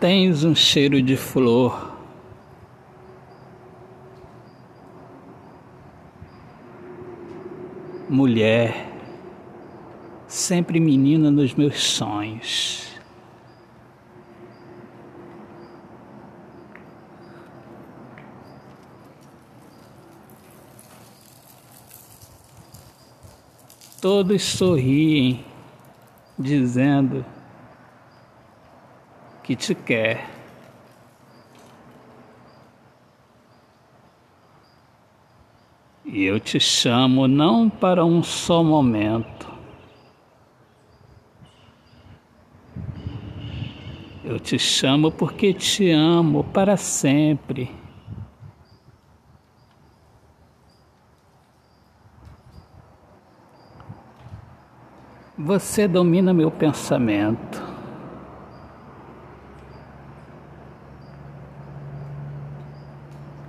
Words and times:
Tens 0.00 0.44
um 0.44 0.54
cheiro 0.54 1.02
de 1.02 1.14
flor. 1.14 1.94
Mulher, 8.08 8.90
sempre 10.26 10.80
menina 10.80 11.30
nos 11.30 11.54
meus 11.54 11.78
sonhos. 11.82 12.98
Todos 24.00 24.42
sorriem, 24.42 25.44
dizendo 26.38 27.22
que 29.50 29.56
te 29.56 29.74
quer. 29.74 30.30
E 36.04 36.22
eu 36.22 36.38
te 36.38 36.60
chamo 36.60 37.26
não 37.26 37.68
para 37.68 38.04
um 38.04 38.22
só 38.22 38.62
momento. 38.62 39.52
Eu 44.22 44.38
te 44.38 44.56
chamo 44.56 45.10
porque 45.10 45.52
te 45.52 45.90
amo 45.90 46.44
para 46.44 46.76
sempre. 46.76 47.74
Você 55.36 55.88
domina 55.88 56.32
meu 56.32 56.52
pensamento. 56.52 57.59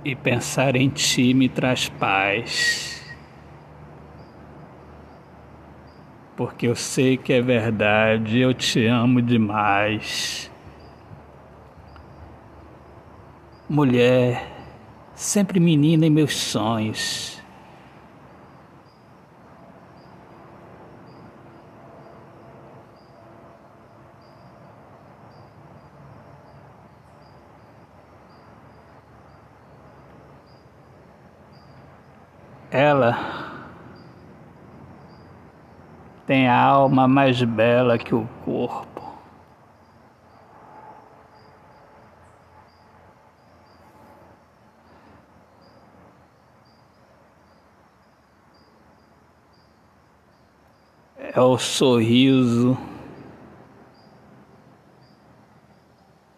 E 0.04 0.14
pensar 0.16 0.74
em 0.76 0.88
ti 0.88 1.32
me 1.34 1.48
traz 1.48 1.88
paz. 1.88 3.02
Porque 6.36 6.66
eu 6.66 6.74
sei 6.74 7.16
que 7.16 7.32
é 7.32 7.40
verdade, 7.40 8.38
eu 8.38 8.54
te 8.54 8.86
amo 8.86 9.20
demais. 9.20 10.50
Mulher, 13.68 14.50
sempre 15.14 15.60
menina 15.60 16.06
em 16.06 16.10
meus 16.10 16.34
sonhos. 16.34 17.41
Ela 32.74 33.18
tem 36.26 36.48
a 36.48 36.58
alma 36.58 37.06
mais 37.06 37.42
bela 37.42 37.98
que 37.98 38.14
o 38.14 38.26
corpo. 38.46 39.12
É 51.18 51.38
o 51.38 51.58
sorriso 51.58 52.78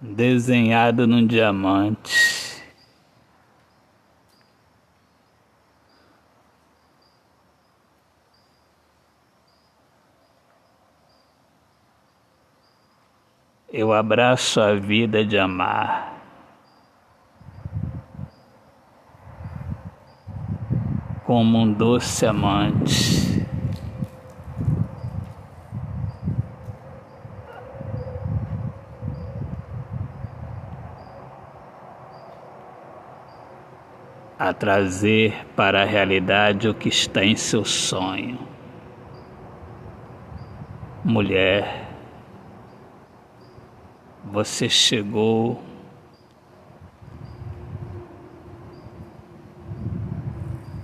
desenhado 0.00 1.06
num 1.06 1.24
diamante. 1.24 2.43
Eu 13.76 13.92
abraço 13.92 14.60
a 14.60 14.72
vida 14.76 15.24
de 15.24 15.36
amar. 15.36 16.14
Como 21.24 21.58
um 21.58 21.72
doce 21.72 22.24
amante. 22.24 23.44
A 34.38 34.52
trazer 34.52 35.44
para 35.56 35.82
a 35.82 35.84
realidade 35.84 36.68
o 36.68 36.74
que 36.74 36.88
está 36.88 37.24
em 37.24 37.34
seu 37.34 37.64
sonho. 37.64 38.38
Mulher 41.04 41.93
você 44.34 44.68
chegou. 44.68 45.62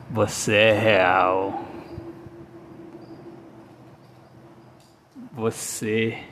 Você 0.08 0.54
é 0.54 0.72
real. 0.72 1.64
Você 5.32 6.24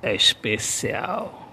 é 0.00 0.14
especial. 0.14 1.43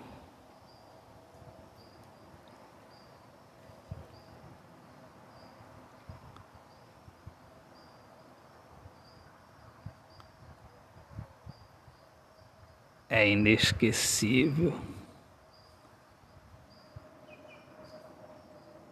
É 13.11 13.27
inesquecível, 13.27 14.73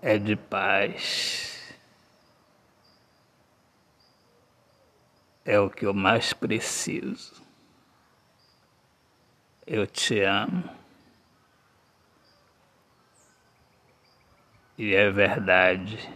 é 0.01 0.17
de 0.17 0.35
paz, 0.35 1.73
é 5.45 5.57
o 5.57 5.69
que 5.69 5.85
eu 5.85 5.93
mais 5.93 6.33
preciso. 6.33 7.41
Eu 9.65 9.87
te 9.87 10.19
amo. 10.19 10.69
E 14.77 14.93
é 14.95 15.09
verdade. 15.09 16.09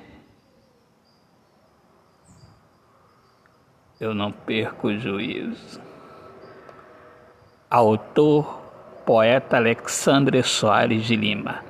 Eu 3.97 4.13
não 4.13 4.29
perco 4.29 4.87
o 4.87 4.99
juízo 4.99 5.92
autor, 7.73 8.61
poeta 9.03 9.57
Alexandre 9.57 10.43
Soares 10.43 11.07
de 11.07 11.15
Lima. 11.15 11.63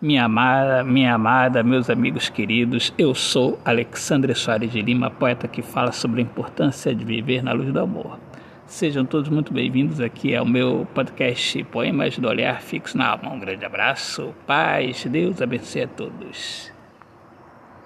Minha 0.00 0.24
amada, 0.24 0.82
minha 0.82 1.12
amada, 1.12 1.62
meus 1.62 1.90
amigos 1.90 2.30
queridos, 2.30 2.90
eu 2.96 3.14
sou 3.14 3.60
Alexandre 3.62 4.34
Soares 4.34 4.72
de 4.72 4.80
Lima, 4.80 5.10
poeta 5.10 5.46
que 5.46 5.60
fala 5.60 5.92
sobre 5.92 6.22
a 6.22 6.24
importância 6.24 6.94
de 6.94 7.04
viver 7.04 7.42
na 7.42 7.52
luz 7.52 7.70
do 7.70 7.80
amor. 7.80 8.18
Sejam 8.66 9.04
todos 9.04 9.28
muito 9.28 9.52
bem-vindos 9.52 10.00
aqui 10.00 10.34
ao 10.34 10.46
meu 10.46 10.88
podcast 10.94 11.62
Poemas 11.64 12.16
do 12.16 12.26
Olhar 12.26 12.62
Fixo 12.62 12.96
na 12.96 13.08
Alma. 13.08 13.30
Um 13.30 13.38
grande 13.38 13.66
abraço, 13.66 14.34
paz, 14.46 15.04
Deus 15.04 15.42
abençoe 15.42 15.82
a 15.82 15.86
todos. 15.86 16.71